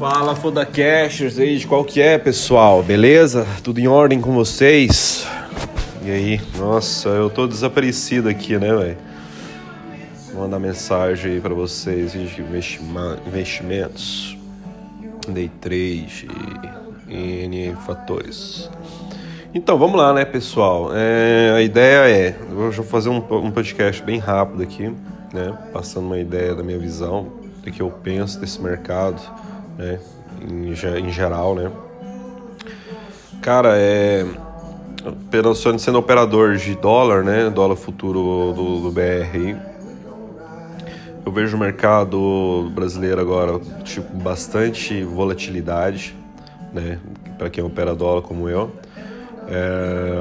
Fala 0.00 0.34
Fodacashers 0.34 1.38
aí, 1.38 1.62
qual 1.66 1.84
que 1.84 2.00
é, 2.00 2.16
pessoal? 2.16 2.82
Beleza? 2.82 3.46
Tudo 3.62 3.80
em 3.80 3.86
ordem 3.86 4.18
com 4.18 4.32
vocês? 4.32 5.26
E 6.02 6.10
aí? 6.10 6.40
Nossa, 6.56 7.10
eu 7.10 7.28
tô 7.28 7.46
desaparecido 7.46 8.26
aqui, 8.26 8.56
né, 8.56 8.74
velho? 8.74 8.96
Mandar 10.34 10.58
mensagem 10.58 11.32
aí 11.32 11.40
pra 11.42 11.52
vocês 11.52 12.12
de 12.12 12.42
investimentos, 13.26 14.38
day 15.28 15.50
trade 15.60 16.26
e 17.06 17.44
N 17.44 17.76
fatores. 17.84 18.70
Então, 19.52 19.78
vamos 19.78 19.98
lá, 19.98 20.14
né, 20.14 20.24
pessoal? 20.24 20.92
É, 20.94 21.52
a 21.54 21.60
ideia 21.60 22.08
é, 22.08 22.34
eu 22.48 22.72
vou 22.72 22.84
fazer 22.86 23.10
um, 23.10 23.18
um 23.18 23.50
podcast 23.50 24.02
bem 24.02 24.18
rápido 24.18 24.62
aqui, 24.62 24.90
né? 25.30 25.58
Passando 25.74 26.06
uma 26.06 26.18
ideia 26.18 26.54
da 26.54 26.62
minha 26.62 26.78
visão, 26.78 27.30
do 27.62 27.70
que 27.70 27.82
eu 27.82 27.90
penso 27.90 28.40
desse 28.40 28.62
mercado, 28.62 29.20
né? 29.80 29.98
Em, 30.42 30.70
em 30.70 31.10
geral, 31.10 31.54
né? 31.54 31.70
Cara, 33.40 33.76
é 33.76 34.24
sendo 35.78 35.98
operador 35.98 36.56
de 36.56 36.74
dólar, 36.74 37.24
né, 37.24 37.48
dólar 37.48 37.76
futuro 37.76 38.52
do, 38.54 38.80
do 38.80 38.90
BR, 38.90 39.56
eu 41.24 41.32
vejo 41.32 41.56
o 41.56 41.60
mercado 41.60 42.70
brasileiro 42.74 43.20
agora 43.20 43.58
tipo 43.82 44.14
bastante 44.16 45.02
volatilidade, 45.02 46.14
né, 46.72 46.98
para 47.38 47.48
quem 47.48 47.64
opera 47.64 47.94
dólar 47.94 48.22
como 48.22 48.48
eu, 48.48 48.70
é, 49.48 50.20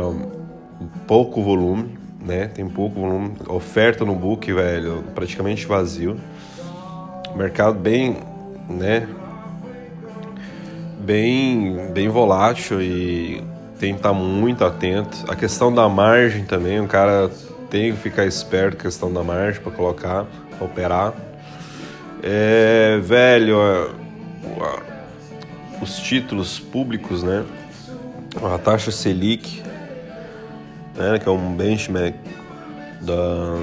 pouco 1.05 1.43
volume, 1.43 1.97
né, 2.25 2.47
tem 2.47 2.67
pouco 2.67 3.01
volume, 3.01 3.33
oferta 3.49 4.05
no 4.05 4.15
book, 4.15 4.51
velho, 4.53 5.03
praticamente 5.13 5.65
vazio, 5.65 6.17
mercado 7.35 7.77
bem, 7.77 8.17
né, 8.69 9.07
bem, 10.99 11.91
bem 11.93 12.09
volátil 12.09 12.81
e 12.81 13.43
tem 13.79 13.93
que 13.93 13.99
estar 13.99 14.13
muito 14.13 14.65
atento. 14.65 15.17
A 15.27 15.35
questão 15.35 15.73
da 15.73 15.87
margem 15.87 16.43
também, 16.43 16.79
o 16.79 16.87
cara 16.87 17.31
tem 17.69 17.93
que 17.93 17.99
ficar 17.99 18.25
esperto 18.25 18.75
com 18.75 18.81
a 18.81 18.83
questão 18.83 19.11
da 19.11 19.23
margem 19.23 19.61
para 19.61 19.71
colocar, 19.71 20.25
pra 20.57 20.65
operar. 20.65 21.13
É, 22.21 22.99
velho, 23.01 23.57
os 25.81 25.97
títulos 25.99 26.59
públicos, 26.59 27.23
né? 27.23 27.45
A 28.43 28.57
taxa 28.57 28.91
Selic, 28.91 29.63
né, 30.95 31.17
que 31.17 31.27
é 31.27 31.31
um 31.31 31.55
benchmark 31.55 32.15
da, 33.01 33.55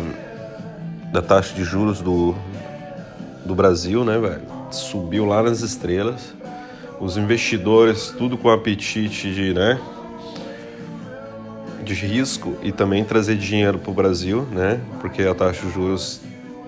da 1.12 1.23
taxa 1.23 1.55
de 1.55 1.62
juros 1.62 2.00
do, 2.00 2.34
do 3.45 3.55
Brasil, 3.55 4.05
né, 4.05 4.19
velho? 4.19 4.43
Subiu 4.71 5.27
lá 5.27 5.43
nas 5.43 5.61
estrelas. 5.61 6.34
Os 7.00 7.16
investidores, 7.16 8.14
tudo 8.16 8.39
com 8.39 8.48
apetite 8.50 9.33
de, 9.33 9.52
né? 9.52 9.78
de 11.86 11.94
risco 11.94 12.56
e 12.62 12.72
também 12.72 13.05
trazer 13.05 13.36
dinheiro 13.36 13.78
para 13.78 13.91
o 13.91 13.94
Brasil, 13.94 14.42
né? 14.50 14.80
Porque 15.00 15.22
a 15.22 15.34
taxa 15.34 15.64
de 15.64 15.72
juros 15.72 16.20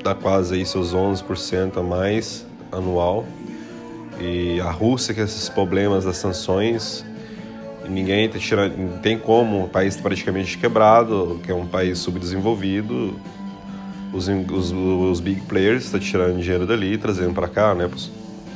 dá 0.03 0.15
quase 0.15 0.55
aí 0.55 0.65
seus 0.65 0.95
11% 0.95 1.77
a 1.77 1.83
mais 1.83 2.47
anual. 2.71 3.27
E 4.21 4.61
a 4.61 4.71
Rússia 4.71 5.13
com 5.15 5.21
esses 5.21 5.49
problemas 5.49 6.05
das 6.05 6.17
sanções, 6.17 7.05
ninguém 7.89 8.29
tá 8.29 8.39
tirando, 8.39 9.01
tem 9.01 9.19
como, 9.19 9.65
o 9.65 9.69
país 9.69 9.97
tá 9.97 10.03
praticamente 10.03 10.57
quebrado, 10.57 11.41
que 11.43 11.51
é 11.51 11.55
um 11.55 11.67
país 11.67 11.99
subdesenvolvido. 11.99 13.19
Os, 14.13 14.29
os, 14.29 14.73
os 14.73 15.21
big 15.21 15.43
players 15.43 15.85
estão 15.85 16.01
tá 16.01 16.07
tirando 16.07 16.41
dinheiro 16.41 16.67
dali, 16.67 16.97
trazendo 16.97 17.35
para 17.35 17.49
cá, 17.49 17.75
né? 17.75 17.89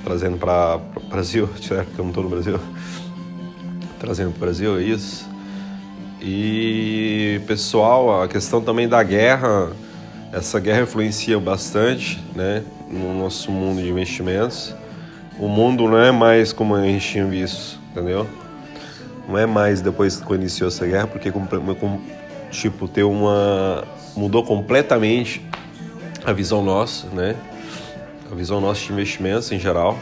Trazendo 0.05 0.37
para 0.37 0.81
o 0.97 1.09
Brasil, 1.09 1.49
certo? 1.61 1.95
Que 1.95 1.99
eu 1.99 2.05
não 2.05 2.11
estou 2.11 2.25
no 2.25 2.31
Brasil. 2.31 2.59
Trazendo 3.99 4.31
para 4.31 4.37
o 4.37 4.41
Brasil, 4.41 4.79
é 4.79 4.83
isso. 4.83 5.29
E 6.21 7.41
pessoal, 7.47 8.23
a 8.23 8.29
questão 8.29 8.61
também 8.61 8.89
da 8.89 9.03
guerra, 9.03 9.73
essa 10.33 10.61
guerra 10.61 10.83
influencia 10.83 11.39
bastante, 11.41 12.23
né, 12.35 12.63
no 12.89 13.13
nosso 13.15 13.51
mundo 13.51 13.83
de 13.83 13.89
investimentos. 13.89 14.75
O 15.39 15.49
mundo 15.49 15.89
não 15.89 15.99
é 15.99 16.13
mais 16.13 16.53
como 16.53 16.75
a 16.75 16.83
gente 16.83 17.09
tinha 17.09 17.27
visto, 17.27 17.79
entendeu? 17.91 18.27
Não 19.29 19.37
é 19.39 19.47
mais 19.47 19.81
depois 19.81 20.21
que 20.21 20.35
iniciou 20.35 20.69
essa 20.69 20.87
guerra, 20.87 21.07
porque 21.07 21.33
tipo 22.51 22.87
ter 22.87 23.03
uma 23.03 23.85
mudou 24.17 24.45
completamente 24.45 25.45
a 26.25 26.33
visão 26.33 26.63
nossa, 26.63 27.07
né? 27.09 27.35
A 28.33 28.35
visão 28.35 28.63
nossa 28.63 28.81
de 28.81 28.91
investimentos 28.91 29.53
em 29.53 29.61
geral. 29.61 29.99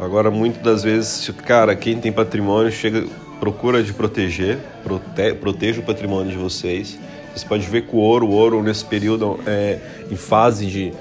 Agora, 0.00 0.30
muitas 0.30 0.62
das 0.62 0.82
vezes, 0.82 1.28
cara, 1.44 1.76
quem 1.76 2.00
tem 2.00 2.10
patrimônio 2.10 2.72
chega 2.72 3.06
procura 3.38 3.82
de 3.82 3.92
proteger, 3.92 4.58
prote, 4.82 5.34
proteja 5.38 5.82
o 5.82 5.84
patrimônio 5.84 6.32
de 6.32 6.38
vocês. 6.38 6.98
Vocês 7.28 7.44
podem 7.44 7.68
ver 7.68 7.86
que 7.86 7.94
o 7.94 7.98
ouro, 7.98 8.26
o 8.28 8.30
ouro 8.30 8.62
nesse 8.62 8.82
período 8.82 9.38
é 9.46 9.78
em 10.10 10.16
fase 10.16 10.64
de, 10.64 10.94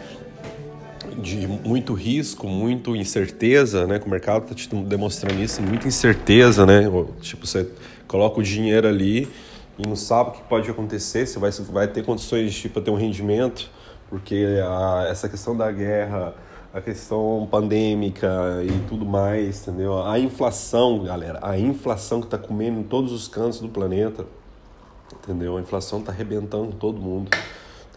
de 1.18 1.48
muito 1.48 1.94
risco, 1.94 2.46
muito 2.46 2.94
incerteza, 2.94 3.88
né? 3.88 3.98
Que 3.98 4.06
o 4.06 4.10
mercado 4.10 4.44
está 4.44 4.54
te 4.54 4.68
demonstrando 4.84 5.42
isso, 5.42 5.62
muita 5.62 5.88
incerteza, 5.88 6.66
né? 6.66 6.84
Tipo, 7.22 7.48
você 7.48 7.70
coloca 8.06 8.38
o 8.38 8.44
dinheiro 8.44 8.86
ali 8.86 9.30
e 9.78 9.88
não 9.88 9.96
sabe 9.96 10.32
o 10.32 10.34
que 10.34 10.42
pode 10.44 10.70
acontecer, 10.70 11.26
você 11.26 11.40
vai, 11.40 11.52
vai 11.52 11.88
ter 11.88 12.04
condições 12.04 12.52
de 12.52 12.62
tipo, 12.64 12.82
ter 12.82 12.92
um 12.92 12.96
rendimento, 12.96 13.72
porque 14.10 14.46
a, 14.62 15.08
essa 15.10 15.30
questão 15.30 15.56
da 15.56 15.72
guerra 15.72 16.34
a 16.74 16.80
questão 16.80 17.48
pandêmica 17.50 18.30
e 18.64 18.88
tudo 18.88 19.06
mais, 19.06 19.68
entendeu? 19.68 20.04
A 20.04 20.20
inflação, 20.20 21.04
galera, 21.04 21.40
a 21.42 21.58
inflação 21.58 22.20
que 22.20 22.28
está 22.28 22.38
comendo 22.38 22.80
em 22.80 22.84
todos 22.84 23.12
os 23.12 23.28
cantos 23.28 23.60
do 23.60 23.70
planeta, 23.70 24.26
entendeu? 25.14 25.58
A 25.58 25.62
inflação 25.62 26.00
está 26.00 26.12
arrebentando 26.12 26.74
todo 26.74 27.00
mundo, 27.02 27.32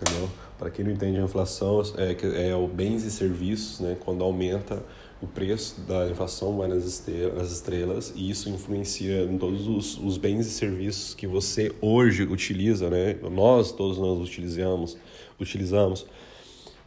entendeu? 0.00 0.28
Para 0.58 0.70
quem 0.70 0.84
não 0.84 0.92
entende 0.92 1.18
a 1.18 1.22
inflação, 1.22 1.82
é, 1.98 2.50
é 2.50 2.56
o 2.56 2.66
bens 2.66 3.04
e 3.04 3.10
serviços, 3.10 3.80
né? 3.80 3.96
Quando 4.04 4.24
aumenta 4.24 4.82
o 5.20 5.26
preço 5.26 5.80
da 5.82 6.08
inflação 6.08 6.56
vai 6.56 6.66
nas 6.66 6.84
estrelas, 6.84 7.52
estrelas 7.52 8.12
e 8.16 8.28
isso 8.28 8.48
influencia 8.48 9.22
em 9.22 9.38
todos 9.38 9.68
os, 9.68 9.96
os, 9.98 10.16
bens 10.16 10.46
e 10.46 10.50
serviços 10.50 11.14
que 11.14 11.28
você 11.28 11.72
hoje 11.80 12.24
utiliza, 12.24 12.90
né? 12.90 13.16
Nós 13.30 13.70
todos 13.70 13.98
nós 13.98 14.18
utilizamos, 14.18 14.96
utilizamos 15.38 16.06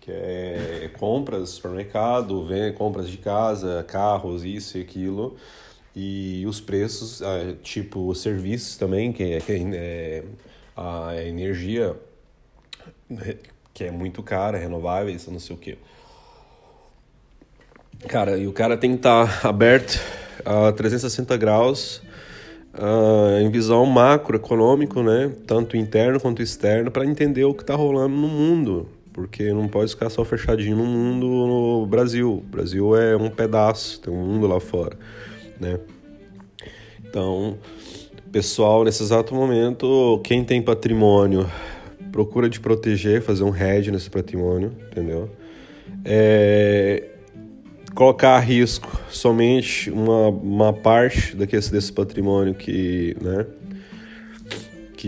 que 0.05 0.11
é 0.11 0.91
compras, 0.99 1.49
supermercado, 1.49 2.45
vem 2.45 2.71
compras 2.71 3.09
de 3.09 3.17
casa, 3.17 3.83
carros, 3.88 4.45
isso 4.45 4.77
e 4.77 4.81
aquilo. 4.81 5.35
E 5.95 6.45
os 6.45 6.61
preços, 6.61 7.23
ah, 7.23 7.55
tipo 7.63 8.13
serviços 8.13 8.77
também, 8.77 9.11
que 9.11 9.23
é, 9.23 9.39
que 9.39 9.51
é 9.73 10.23
a 10.77 11.16
energia, 11.23 11.95
que 13.73 13.85
é 13.85 13.91
muito 13.91 14.21
cara, 14.21 14.59
renováveis, 14.59 15.25
não 15.27 15.39
sei 15.39 15.55
o 15.55 15.59
que. 15.59 15.75
Cara, 18.07 18.37
e 18.37 18.45
o 18.45 18.53
cara 18.53 18.77
tem 18.77 18.91
que 18.91 18.97
estar 18.97 19.41
tá 19.41 19.49
aberto 19.49 19.99
a 20.45 20.72
360 20.72 21.35
graus 21.35 22.03
uh, 22.75 23.39
em 23.41 23.49
visão 23.49 23.83
macroeconômico, 23.87 25.01
né? 25.01 25.33
Tanto 25.47 25.75
interno 25.75 26.19
quanto 26.19 26.43
externo, 26.43 26.91
para 26.91 27.05
entender 27.05 27.45
o 27.45 27.55
que 27.55 27.63
está 27.63 27.73
rolando 27.73 28.16
no 28.16 28.27
mundo 28.27 28.94
porque 29.16 29.53
não 29.53 29.66
pode 29.70 29.92
ficar 29.92 30.09
só 30.09 30.26
fechadinho 30.26 30.76
no 30.76 30.86
mundo 30.86 31.26
no 31.26 31.86
Brasil. 31.86 32.34
O 32.34 32.42
Brasil 32.42 32.98
é 32.98 33.16
um 33.16 33.30
pedaço, 33.30 34.02
tem 34.02 34.14
um 34.14 34.18
mundo 34.18 34.46
lá 34.46 34.59
fora, 34.59 34.98
né? 35.58 35.80
Então, 37.00 37.58
pessoal, 38.30 38.84
nesse 38.84 39.02
exato 39.02 39.34
momento, 39.34 40.20
quem 40.22 40.44
tem 40.44 40.62
patrimônio, 40.62 41.50
procura 42.12 42.50
de 42.50 42.59
proteger, 42.59 43.22
fazer 43.22 43.46
um 43.46 43.56
hedge 43.56 43.90
nesse 43.90 44.09
patrimônio, 44.09 44.74
entendeu? 44.92 45.30
É, 46.03 47.12
colocar 47.96 48.36
a 48.36 48.40
risco 48.40 49.00
somente 49.09 49.90
uma, 49.91 50.28
uma 50.28 50.73
parte 50.73 51.38
desse, 51.38 51.72
desse 51.72 51.94
patrimônio 51.94 52.53
que, 52.53 53.16
né? 53.22 53.46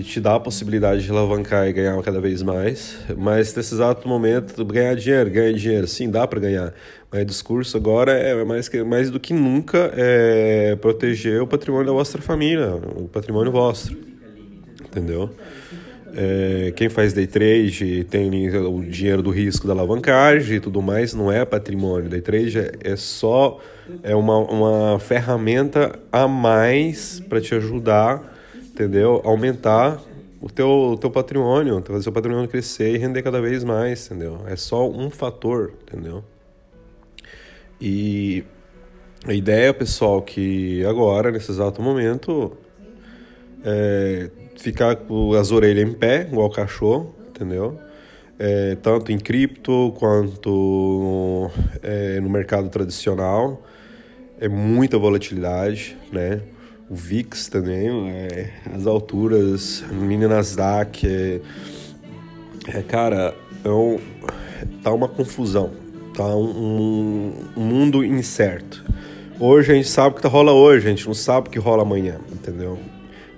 Que 0.04 0.12
te 0.12 0.20
dá 0.20 0.36
a 0.36 0.40
possibilidade 0.40 1.04
de 1.04 1.10
alavancar 1.10 1.68
e 1.68 1.74
ganhar 1.74 2.00
cada 2.04 2.20
vez 2.20 2.44
mais, 2.44 2.98
mas 3.18 3.56
nesse 3.56 3.74
exato 3.74 4.08
momento, 4.08 4.64
ganhar 4.66 4.96
dinheiro, 4.96 5.30
ganhar 5.30 5.54
dinheiro, 5.54 5.88
sim, 5.88 6.10
dá 6.10 6.28
para 6.28 6.40
ganhar, 6.40 6.74
mas 7.12 7.22
o 7.22 7.26
discurso 7.26 7.78
agora 7.78 8.12
é 8.12 8.44
mais, 8.44 8.70
mais 8.86 9.10
do 9.10 9.20
que 9.20 9.34
nunca 9.34 9.92
é 9.96 10.76
proteger 10.76 11.42
o 11.42 11.48
patrimônio 11.48 11.88
da 11.88 11.94
vossa 11.94 12.18
família, 12.20 12.76
o 12.76 13.08
patrimônio 13.08 13.52
vosso, 13.52 13.96
entendeu? 14.86 15.30
É, 16.16 16.74
quem 16.76 16.90
faz 16.90 17.14
day 17.14 17.28
trade 17.28 18.04
tem 18.06 18.50
o 18.58 18.82
dinheiro 18.84 19.22
do 19.22 19.30
risco 19.30 19.68
da 19.68 19.74
alavancagem 19.74 20.58
e 20.58 20.60
tudo 20.60 20.82
mais, 20.82 21.14
não 21.14 21.32
é 21.32 21.44
patrimônio. 21.46 22.10
Day 22.10 22.22
trade 22.22 22.58
é, 22.58 22.72
é 22.84 22.96
só 22.96 23.60
é 24.02 24.16
uma, 24.16 24.38
uma 24.38 25.00
ferramenta 25.00 26.00
a 26.12 26.28
mais 26.28 27.20
para 27.20 27.40
te 27.40 27.54
ajudar 27.54 28.37
entendeu? 28.78 29.22
Aumentar 29.26 30.00
o 30.40 30.48
teu, 30.52 30.70
o 30.92 30.98
teu 30.98 31.10
patrimônio, 31.10 31.82
fazer 31.82 32.00
o 32.00 32.04
seu 32.04 32.12
patrimônio 32.12 32.48
crescer 32.48 32.94
e 32.94 32.98
render 32.98 33.24
cada 33.24 33.42
vez 33.42 33.64
mais, 33.64 34.06
entendeu? 34.06 34.42
É 34.46 34.56
só 34.56 34.88
um 34.88 35.10
fator, 35.10 35.74
entendeu? 35.82 36.24
E 37.82 38.44
A 39.26 39.34
ideia, 39.34 39.74
pessoal, 39.74 40.22
que 40.22 40.86
agora, 40.86 41.32
nesse 41.32 41.52
exato 41.52 41.82
momento, 41.82 42.56
é 43.62 44.30
ficar 44.56 44.96
com 44.96 45.34
as 45.34 45.52
orelhas 45.52 45.90
em 45.90 45.94
pé, 45.94 46.28
igual 46.32 46.50
cachorro, 46.50 47.14
entendeu? 47.28 47.78
É, 48.40 48.76
tanto 48.76 49.12
em 49.12 49.18
cripto 49.18 49.94
quanto 50.00 51.50
é, 51.84 52.22
no 52.22 52.30
mercado 52.30 52.70
tradicional. 52.70 53.62
É 54.40 54.48
muita 54.48 54.98
volatilidade, 54.98 55.98
né? 56.12 56.42
O 56.90 56.96
VIX 56.96 57.50
também, 57.50 58.10
é, 58.10 58.50
as 58.74 58.88
alturas, 58.88 59.84
mini 59.92 60.26
Nasdaq, 60.26 61.06
é, 61.06 61.42
é, 62.66 62.82
cara, 62.82 63.36
é 63.62 63.70
um, 63.70 64.00
tá 64.82 64.94
uma 64.94 65.10
confusão, 65.10 65.72
tá 66.16 66.26
um, 66.26 67.34
um, 67.58 67.62
mundo 67.62 68.06
incerto. 68.06 68.86
Hoje 69.38 69.74
a 69.74 69.76
gente 69.76 69.90
sabe 69.90 70.16
o 70.16 70.22
que 70.22 70.26
rola 70.28 70.54
hoje, 70.54 70.88
a 70.88 70.90
gente 70.90 71.06
não 71.06 71.14
sabe 71.14 71.50
o 71.50 71.52
que 71.52 71.60
rola 71.60 71.82
amanhã, 71.82 72.22
entendeu? 72.32 72.80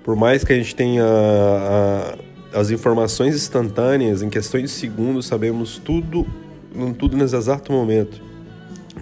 Por 0.04 0.14
mais 0.14 0.44
que 0.44 0.52
a 0.52 0.56
gente 0.56 0.72
tenha 0.76 1.04
a, 1.04 2.16
as 2.60 2.70
informações 2.70 3.34
instantâneas, 3.34 4.22
em 4.22 4.30
questões 4.30 4.62
de 4.62 4.70
segundos, 4.70 5.26
sabemos 5.26 5.76
tudo, 5.84 6.24
tudo 6.96 7.16
nesse 7.16 7.34
exato 7.34 7.72
momento. 7.72 8.22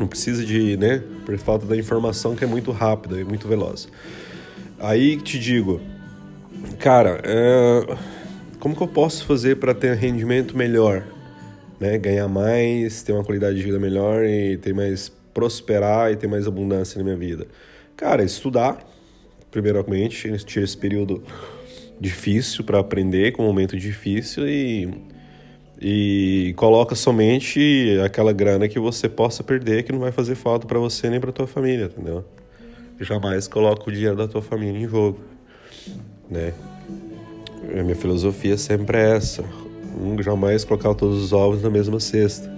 Não 0.01 0.07
precisa 0.07 0.43
de, 0.43 0.75
né, 0.79 1.03
por 1.27 1.37
falta 1.37 1.67
da 1.67 1.77
informação 1.77 2.35
que 2.35 2.45
é 2.45 2.47
muito 2.47 2.73
rápida 2.73 3.21
e 3.21 3.25
muito 3.25 3.47
veloz. 3.47 3.89
Aí 4.81 5.17
te 5.17 5.39
digo, 5.39 5.81
cara, 6.79 7.21
é, 7.25 7.97
como 8.61 8.77
que 8.77 8.83
eu 8.83 8.89
posso 8.89 9.25
fazer 9.25 9.57
para 9.57 9.75
ter 9.75 9.97
rendimento 9.97 10.57
melhor? 10.57 11.05
Né? 11.81 11.99
Ganhar 11.99 12.29
mais, 12.29 13.03
ter 13.03 13.13
uma 13.13 13.25
qualidade 13.25 13.57
de 13.57 13.63
vida 13.63 13.79
melhor 13.79 14.25
e 14.25 14.57
ter 14.57 14.73
mais 14.73 15.13
prosperar 15.35 16.13
e 16.13 16.17
ter 16.17 16.29
mais 16.29 16.47
abundância 16.47 16.99
na 16.99 17.05
minha 17.05 17.17
vida? 17.17 17.47
Cara, 17.97 18.23
estudar, 18.23 18.79
primeiramente, 19.51 20.33
tira 20.45 20.65
esse 20.65 20.77
período 20.77 21.23
difícil 22.01 22.63
para 22.63 22.79
aprender, 22.79 23.33
com 23.33 23.43
um 23.43 23.47
momento 23.47 23.77
difícil 23.77 24.49
e 24.49 24.89
e 25.81 26.55
coloca 26.57 26.95
somente 26.97 27.99
aquela 28.05 28.33
grana 28.33 28.67
que 28.67 28.81
você 28.81 29.09
possa 29.09 29.45
perder, 29.45 29.85
que 29.85 29.93
não 29.93 30.01
vai 30.01 30.11
fazer 30.11 30.35
falta 30.35 30.67
para 30.67 30.79
você 30.79 31.09
nem 31.09 31.21
para 31.21 31.31
tua 31.31 31.47
família, 31.47 31.85
entendeu? 31.85 32.25
Jamais 33.01 33.47
coloca 33.47 33.89
o 33.89 33.93
dinheiro 33.93 34.17
da 34.17 34.27
tua 34.27 34.43
família 34.43 34.79
em 34.79 34.89
jogo, 34.89 35.21
né? 36.29 36.53
A 37.79 37.83
minha 37.83 37.95
filosofia 37.95 38.57
sempre 38.57 38.99
é 38.99 39.17
essa: 39.17 39.45
jamais 40.21 40.65
colocar 40.65 40.95
todos 40.95 41.23
os 41.23 41.33
ovos 41.33 41.63
na 41.63 41.71
mesma 41.71 42.01
cesta 42.01 42.53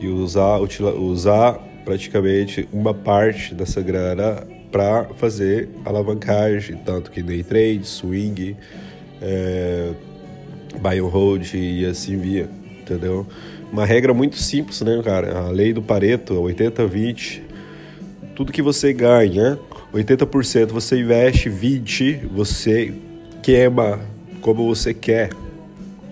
e 0.00 0.08
usar, 0.08 0.58
usar 0.58 1.58
praticamente 1.84 2.68
uma 2.72 2.92
parte 2.92 3.54
dessa 3.54 3.80
grana 3.80 4.46
para 4.70 5.04
fazer 5.14 5.68
alavancagem, 5.84 6.76
tanto 6.84 7.10
que 7.10 7.22
day 7.22 7.42
trade, 7.42 7.86
swing, 7.86 8.56
é, 9.22 9.92
buy 10.80 10.98
and 10.98 11.08
hold 11.08 11.54
e 11.54 11.86
assim 11.86 12.16
via, 12.16 12.48
entendeu? 12.80 13.26
Uma 13.72 13.86
regra 13.86 14.12
muito 14.12 14.36
simples, 14.36 14.80
né, 14.80 15.00
cara? 15.02 15.38
A 15.38 15.50
lei 15.50 15.72
do 15.72 15.80
Pareto, 15.80 16.34
80-20. 16.34 17.53
Tudo 18.34 18.52
que 18.52 18.62
você 18.62 18.92
ganha, 18.92 19.58
80% 19.92 20.68
você 20.68 21.00
investe, 21.00 21.48
20% 21.48 22.28
você 22.32 22.92
queima 23.42 24.00
como 24.40 24.66
você 24.66 24.92
quer. 24.92 25.30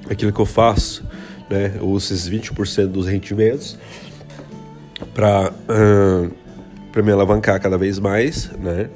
Aquilo 0.09 0.33
que 0.33 0.41
eu 0.41 0.47
faço, 0.47 1.05
né? 1.49 1.73
Eu 1.77 1.89
uso 1.89 2.13
esses 2.13 2.29
20% 2.29 2.87
dos 2.87 3.07
rendimentos 3.07 3.79
para 5.15 5.51
uh, 5.51 6.31
para 6.93 7.03
me 7.03 7.11
alavancar 7.11 7.61
cada 7.61 7.79
vez 7.79 7.99
mais, 7.99 8.51
né? 8.53 8.91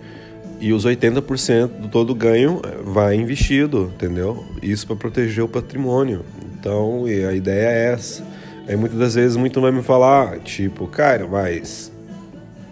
E 0.60 0.72
os 0.72 0.86
80% 0.86 1.66
do 1.80 1.88
todo 1.88 2.14
ganho 2.14 2.60
vai 2.84 3.16
investido, 3.16 3.90
entendeu? 3.94 4.44
Isso 4.62 4.86
para 4.86 4.96
proteger 4.96 5.44
o 5.44 5.48
patrimônio. 5.48 6.24
Então, 6.58 7.04
a 7.04 7.32
ideia 7.32 7.68
é 7.68 7.92
essa. 7.92 8.22
Aí 8.68 8.76
muitas 8.76 8.98
das 8.98 9.14
vezes 9.14 9.36
muito 9.36 9.60
vai 9.60 9.70
me 9.70 9.82
falar, 9.82 10.38
tipo, 10.40 10.86
cara, 10.86 11.26
mas 11.26 11.92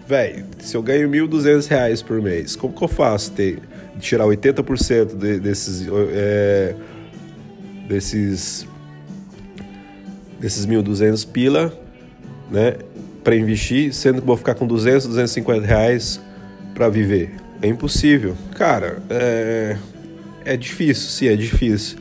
velho, 0.07 0.45
se 0.59 0.75
eu 0.75 0.81
ganho 0.81 1.09
1.200 1.09 1.67
reais 1.67 2.01
por 2.01 2.21
mês, 2.21 2.55
como 2.55 2.73
que 2.73 2.83
eu 2.83 2.87
faço 2.87 3.31
ter 3.31 3.59
tirar 3.99 4.25
80% 4.25 5.15
de, 5.15 5.39
desses 5.39 5.87
é, 6.11 6.75
desses 7.87 8.67
desses 10.39 10.65
1.200 10.65 11.27
pila, 11.31 11.73
né? 12.51 12.75
para 13.23 13.35
investir, 13.35 13.91
sendo 13.91 14.21
que 14.21 14.27
vou 14.27 14.37
ficar 14.37 14.53
com 14.53 14.67
200, 14.67 15.07
250 15.07 15.65
reais 15.65 16.21
para 16.75 16.87
viver. 16.87 17.33
É 17.59 17.67
impossível. 17.67 18.37
Cara, 18.55 19.01
é, 19.09 19.77
é 20.45 20.55
difícil, 20.55 21.09
sim, 21.09 21.27
é 21.27 21.35
difícil. 21.35 21.97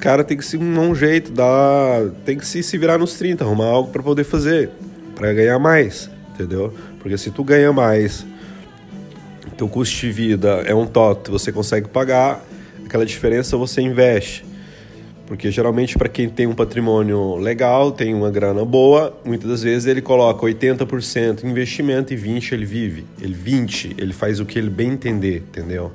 Cara 0.00 0.24
tem 0.24 0.36
que 0.36 0.44
se 0.44 0.56
um 0.56 0.94
jeito, 0.94 1.30
dar, 1.30 2.10
tem 2.24 2.36
que 2.36 2.44
se, 2.44 2.62
se 2.62 2.76
virar 2.76 2.98
nos 2.98 3.14
30, 3.14 3.44
arrumar 3.44 3.66
algo 3.66 3.90
para 3.92 4.02
poder 4.02 4.24
fazer, 4.24 4.70
para 5.14 5.32
ganhar 5.32 5.58
mais, 5.60 6.10
entendeu? 6.38 6.72
Porque 7.00 7.18
se 7.18 7.30
tu 7.32 7.42
ganha 7.42 7.72
mais, 7.72 8.24
teu 9.58 9.68
custo 9.68 9.96
de 9.96 10.12
vida 10.12 10.62
é 10.64 10.74
um 10.74 10.86
toque, 10.86 11.30
você 11.30 11.50
consegue 11.50 11.88
pagar, 11.88 12.44
aquela 12.86 13.04
diferença 13.04 13.56
você 13.56 13.82
investe. 13.82 14.46
Porque 15.26 15.50
geralmente 15.50 15.98
para 15.98 16.08
quem 16.08 16.28
tem 16.28 16.46
um 16.46 16.54
patrimônio 16.54 17.36
legal, 17.36 17.90
tem 17.92 18.14
uma 18.14 18.30
grana 18.30 18.64
boa, 18.64 19.18
muitas 19.24 19.50
das 19.50 19.62
vezes 19.62 19.86
ele 19.86 20.00
coloca 20.00 20.46
80% 20.46 21.44
em 21.44 21.50
investimento 21.50 22.14
e 22.14 22.16
20 22.16 22.52
ele 22.52 22.64
vive. 22.64 23.04
Ele 23.20 23.34
20, 23.34 23.96
ele 23.98 24.12
faz 24.12 24.40
o 24.40 24.46
que 24.46 24.58
ele 24.58 24.70
bem 24.70 24.92
entender, 24.92 25.44
entendeu? 25.48 25.92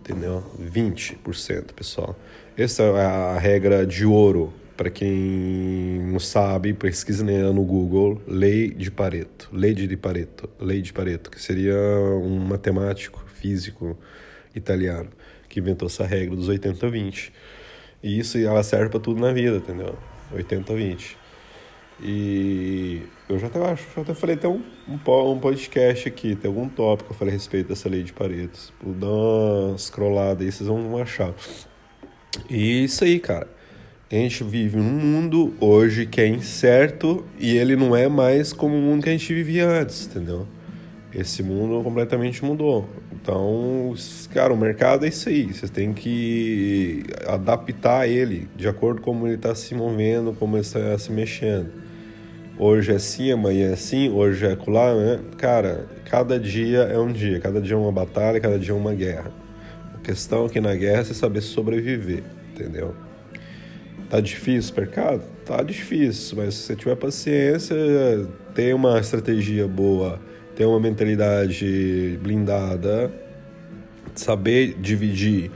Entendeu? 0.00 0.42
20%, 0.60 1.66
pessoal. 1.76 2.18
Essa 2.56 2.82
é 2.82 3.04
a 3.04 3.38
regra 3.38 3.86
de 3.86 4.04
ouro 4.04 4.52
para 4.82 4.90
quem 4.90 6.00
não 6.10 6.18
sabe, 6.18 6.72
pesquisa 6.72 7.22
no 7.52 7.62
Google, 7.62 8.20
lei 8.26 8.68
de 8.68 8.90
Pareto, 8.90 9.48
lei 9.52 9.72
de 9.72 9.96
Pareto, 9.96 10.50
lei 10.58 10.82
de 10.82 10.92
Pareto, 10.92 11.30
que 11.30 11.40
seria 11.40 11.76
um 12.20 12.40
matemático, 12.40 13.24
físico 13.28 13.96
italiano 14.52 15.08
que 15.48 15.60
inventou 15.60 15.86
essa 15.86 16.04
regra 16.04 16.34
dos 16.34 16.48
80-20. 16.48 17.30
E 18.02 18.18
isso 18.18 18.36
ela 18.38 18.60
serve 18.64 18.88
para 18.88 18.98
tudo 18.98 19.20
na 19.20 19.32
vida, 19.32 19.58
entendeu? 19.58 19.96
80-20. 20.34 21.14
E 22.02 23.02
eu 23.28 23.38
já 23.38 23.46
até 23.46 23.64
acho, 23.64 23.86
já 23.94 24.02
até 24.02 24.14
falei 24.14 24.34
até 24.34 24.48
um, 24.48 24.64
um, 24.88 25.38
podcast 25.38 26.08
aqui, 26.08 26.34
tem 26.34 26.48
algum 26.48 26.68
tópico 26.68 27.10
que 27.10 27.14
eu 27.14 27.18
falei 27.18 27.34
a 27.34 27.36
respeito 27.36 27.68
dessa 27.68 27.88
lei 27.88 28.02
de 28.02 28.12
Pareto. 28.12 28.74
Dar 28.84 29.06
uma 29.06 29.78
scrollada 29.78 30.42
aí, 30.42 30.50
vocês 30.50 30.68
vão 30.68 30.98
achar. 30.98 31.32
E 32.50 32.82
isso 32.82 33.04
aí, 33.04 33.20
cara. 33.20 33.61
A 34.12 34.14
gente 34.14 34.44
vive 34.44 34.76
num 34.76 34.90
mundo 34.90 35.54
hoje 35.58 36.04
que 36.04 36.20
é 36.20 36.26
incerto 36.26 37.24
e 37.40 37.56
ele 37.56 37.74
não 37.74 37.96
é 37.96 38.10
mais 38.10 38.52
como 38.52 38.76
o 38.76 38.78
mundo 38.78 39.02
que 39.02 39.08
a 39.08 39.12
gente 39.12 39.32
vivia 39.32 39.66
antes, 39.66 40.06
entendeu? 40.06 40.46
Esse 41.14 41.42
mundo 41.42 41.82
completamente 41.82 42.44
mudou. 42.44 42.86
Então, 43.10 43.94
cara, 44.30 44.52
o 44.52 44.56
mercado 44.56 45.06
é 45.06 45.08
isso 45.08 45.30
aí. 45.30 45.50
Você 45.50 45.66
tem 45.66 45.94
que 45.94 47.04
adaptar 47.26 48.06
ele 48.06 48.50
de 48.54 48.68
acordo 48.68 49.00
com 49.00 49.12
como 49.12 49.26
ele 49.26 49.36
está 49.36 49.54
se 49.54 49.74
movendo, 49.74 50.34
como 50.34 50.56
ele 50.56 50.60
está 50.60 50.98
se 50.98 51.10
mexendo. 51.10 51.72
Hoje 52.58 52.92
é 52.92 52.96
assim, 52.96 53.32
amanhã 53.32 53.70
é 53.70 53.72
assim, 53.72 54.10
hoje 54.10 54.44
é 54.44 54.52
acolá, 54.52 54.94
né? 54.94 55.20
Cara, 55.38 55.86
cada 56.04 56.38
dia 56.38 56.80
é 56.80 56.98
um 56.98 57.10
dia, 57.10 57.40
cada 57.40 57.62
dia 57.62 57.76
é 57.76 57.78
uma 57.78 57.90
batalha, 57.90 58.38
cada 58.38 58.58
dia 58.58 58.72
é 58.72 58.76
uma 58.76 58.92
guerra. 58.92 59.32
A 59.94 59.98
questão 60.00 60.44
aqui 60.44 60.60
na 60.60 60.74
guerra 60.74 61.00
é 61.00 61.04
você 61.04 61.14
saber 61.14 61.40
sobreviver, 61.40 62.22
entendeu? 62.52 62.94
Tá 64.12 64.20
difícil 64.20 64.74
o 64.76 64.80
mercado? 64.80 65.22
Tá 65.42 65.62
difícil, 65.62 66.36
mas 66.36 66.54
se 66.54 66.62
você 66.64 66.76
tiver 66.76 66.96
paciência, 66.96 67.74
ter 68.54 68.74
uma 68.74 69.00
estratégia 69.00 69.66
boa 69.66 70.20
ter 70.54 70.66
uma 70.66 70.78
mentalidade 70.78 72.18
blindada, 72.22 73.10
saber 74.14 74.76
dividir 74.78 75.50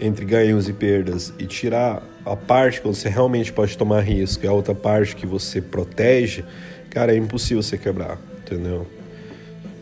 entre 0.00 0.24
ganhos 0.24 0.68
e 0.68 0.72
perdas 0.72 1.32
e 1.38 1.46
tirar 1.46 2.02
a 2.24 2.34
parte 2.34 2.80
que 2.80 2.86
você 2.86 3.08
realmente 3.08 3.52
pode 3.52 3.78
tomar 3.78 4.00
risco 4.00 4.44
e 4.44 4.48
a 4.48 4.52
outra 4.52 4.74
parte 4.74 5.14
que 5.14 5.26
você 5.26 5.60
protege, 5.60 6.44
cara, 6.90 7.14
é 7.14 7.16
impossível 7.16 7.62
você 7.62 7.78
quebrar, 7.78 8.18
entendeu? 8.40 8.86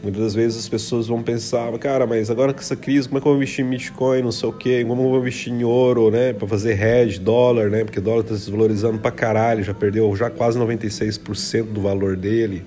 Muitas 0.03 0.23
das 0.23 0.35
vezes 0.35 0.59
as 0.59 0.69
pessoas 0.69 1.09
vão 1.09 1.23
pensar, 1.23 1.71
cara, 1.79 2.07
mas 2.07 2.31
agora 2.31 2.55
com 2.55 2.61
essa 2.61 2.75
crise, 2.75 3.07
como 3.07 3.19
é 3.19 3.21
que 3.21 3.27
eu 3.27 3.33
vou 3.33 3.37
investir 3.37 3.63
em 3.63 3.69
Bitcoin, 3.69 4.23
não 4.23 4.33
sei 4.33 4.49
o 4.49 4.53
quê, 4.53 4.83
como 4.83 5.03
eu 5.03 5.11
vou 5.11 5.19
investir 5.19 5.53
em 5.53 5.63
ouro, 5.63 6.11
né, 6.11 6.33
para 6.33 6.49
fazer 6.49 6.81
hedge, 6.81 7.21
dólar, 7.21 7.69
né, 7.69 7.85
porque 7.85 7.99
o 7.99 8.03
dólar 8.03 8.23
tá 8.23 8.35
se 8.35 8.47
desvalorizando 8.47 8.99
pra 8.99 9.11
caralho, 9.11 9.63
já 9.63 9.75
perdeu 9.75 10.15
já 10.17 10.31
quase 10.31 10.59
96% 10.59 11.65
do 11.65 11.83
valor 11.83 12.17
dele. 12.17 12.65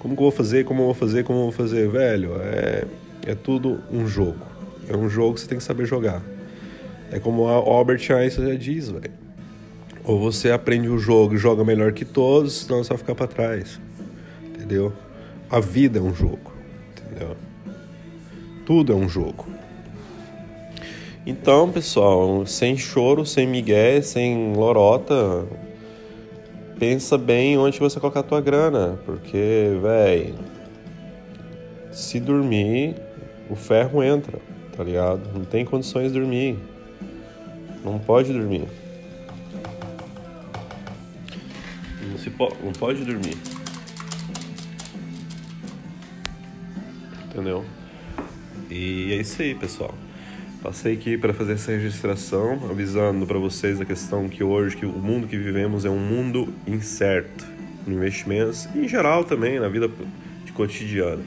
Como 0.00 0.16
que 0.16 0.20
eu 0.20 0.24
vou 0.24 0.32
fazer? 0.32 0.64
Como 0.64 0.82
eu 0.82 0.86
vou 0.86 0.94
fazer? 0.94 1.22
Como 1.22 1.38
eu 1.38 1.42
vou 1.44 1.52
fazer? 1.52 1.88
Velho, 1.88 2.32
é, 2.42 2.84
é 3.24 3.34
tudo 3.36 3.80
um 3.90 4.06
jogo. 4.06 4.44
É 4.88 4.96
um 4.96 5.08
jogo 5.08 5.34
que 5.34 5.40
você 5.40 5.46
tem 5.46 5.58
que 5.58 5.64
saber 5.64 5.86
jogar. 5.86 6.22
É 7.10 7.20
como 7.20 7.46
Albert 7.46 8.10
Einstein 8.10 8.48
já 8.48 8.54
diz, 8.54 8.90
velho. 8.90 9.12
Ou 10.02 10.20
você 10.20 10.50
aprende 10.50 10.88
o 10.88 10.98
jogo 10.98 11.36
e 11.36 11.38
joga 11.38 11.64
melhor 11.64 11.92
que 11.92 12.04
todos, 12.04 12.62
senão 12.62 12.82
você 12.82 12.88
vai 12.88 12.98
ficar 12.98 13.14
para 13.14 13.28
trás. 13.28 13.80
Entendeu? 14.44 14.92
A 15.48 15.60
vida 15.60 16.00
é 16.00 16.02
um 16.02 16.12
jogo. 16.14 16.53
Tudo 18.66 18.92
é 18.92 18.96
um 18.96 19.08
jogo. 19.08 19.46
Então, 21.26 21.70
pessoal, 21.70 22.44
sem 22.46 22.76
choro, 22.76 23.24
sem 23.24 23.46
migué, 23.46 24.00
sem 24.02 24.54
lorota, 24.54 25.46
pensa 26.78 27.16
bem 27.16 27.56
onde 27.56 27.78
você 27.78 27.98
colocar 27.98 28.20
a 28.20 28.22
tua 28.22 28.40
grana, 28.40 28.98
porque, 29.06 29.78
véi, 29.80 30.34
se 31.90 32.20
dormir, 32.20 32.94
o 33.48 33.54
ferro 33.54 34.02
entra, 34.02 34.38
tá 34.76 34.84
ligado? 34.84 35.22
Não 35.32 35.44
tem 35.44 35.64
condições 35.64 36.12
de 36.12 36.18
dormir. 36.18 36.58
Não 37.84 37.98
pode 37.98 38.32
dormir. 38.32 38.68
Não, 42.02 42.18
se 42.18 42.30
po 42.30 42.50
não 42.62 42.72
pode 42.72 43.04
dormir. 43.04 43.36
Entendeu? 47.26 47.64
E 48.70 49.12
é 49.12 49.16
isso 49.16 49.40
aí, 49.42 49.54
pessoal. 49.54 49.94
Passei 50.62 50.94
aqui 50.94 51.18
para 51.18 51.34
fazer 51.34 51.52
essa 51.52 51.72
registração, 51.72 52.58
avisando 52.70 53.26
para 53.26 53.38
vocês 53.38 53.80
a 53.80 53.84
questão 53.84 54.28
que 54.28 54.42
hoje 54.42 54.76
que 54.76 54.86
o 54.86 54.92
mundo 54.92 55.26
que 55.26 55.36
vivemos 55.36 55.84
é 55.84 55.90
um 55.90 55.98
mundo 55.98 56.52
incerto 56.66 57.46
no 57.86 57.92
investimentos 57.92 58.66
e 58.74 58.78
em 58.78 58.88
geral 58.88 59.24
também 59.24 59.60
na 59.60 59.68
vida 59.68 59.90
de 60.42 60.52
cotidiano. 60.52 61.22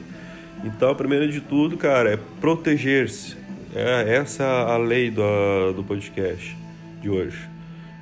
Então, 0.64 0.92
primeiro 0.94 1.30
de 1.30 1.40
tudo, 1.40 1.76
cara, 1.76 2.14
é 2.14 2.18
proteger-se. 2.40 3.36
É 3.74 4.16
essa 4.16 4.42
é 4.42 4.72
a 4.72 4.76
lei 4.76 5.08
do, 5.08 5.72
do 5.72 5.84
podcast 5.84 6.56
de 7.00 7.08
hoje. 7.08 7.48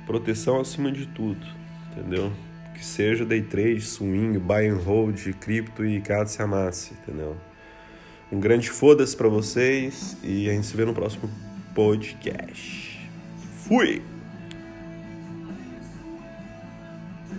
Proteção 0.07 0.59
acima 0.59 0.91
de 0.91 1.05
tudo, 1.05 1.45
entendeu? 1.91 2.31
Que 2.73 2.83
seja 2.83 3.23
day 3.23 3.43
trade, 3.43 3.81
swing, 3.81 4.39
buy 4.39 4.67
and 4.67 4.77
hold, 4.77 5.33
cripto 5.33 5.85
e 5.85 6.01
se 6.25 6.41
amasse, 6.41 6.93
entendeu? 6.93 7.37
Um 8.31 8.39
grande 8.39 8.69
foda-se 8.69 9.15
pra 9.15 9.29
vocês 9.29 10.17
e 10.23 10.49
a 10.49 10.53
gente 10.53 10.67
se 10.67 10.75
vê 10.75 10.83
no 10.83 10.93
próximo 10.93 11.29
podcast. 11.73 13.09
Fui! 13.65 14.01